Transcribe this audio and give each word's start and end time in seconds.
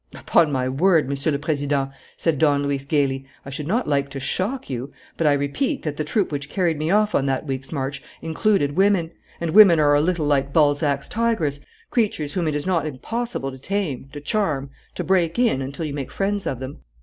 "Upon 0.15 0.51
my 0.51 0.67
word, 0.67 1.07
Monsieur 1.07 1.31
le 1.31 1.37
Président," 1.37 1.91
said 2.17 2.39
Don 2.39 2.63
Luis 2.63 2.85
gayly, 2.85 3.27
"I 3.45 3.51
should 3.51 3.67
not 3.67 3.87
like 3.87 4.09
to 4.09 4.19
shock 4.19 4.67
you. 4.67 4.91
But 5.15 5.27
I 5.27 5.33
repeat 5.33 5.83
that 5.83 5.95
the 5.95 6.03
troop 6.03 6.31
which 6.31 6.49
carried 6.49 6.79
me 6.79 6.89
off 6.89 7.13
on 7.13 7.27
that 7.27 7.45
week's 7.45 7.71
march 7.71 8.01
included 8.19 8.75
women; 8.75 9.11
and 9.39 9.51
women 9.51 9.79
are 9.79 9.93
a 9.93 10.01
little 10.01 10.25
like 10.25 10.51
Balzac's 10.51 11.07
tigress, 11.07 11.59
creatures 11.91 12.33
whom 12.33 12.47
it 12.47 12.55
is 12.55 12.65
not 12.65 12.87
impossible 12.87 13.51
to 13.51 13.59
tame, 13.59 14.09
to 14.13 14.19
charm, 14.21 14.71
to 14.95 15.03
break 15.03 15.37
in, 15.37 15.61
until 15.61 15.85
you 15.85 15.93
make 15.93 16.09
friends 16.11 16.47
of 16.47 16.59
them." 16.59 16.79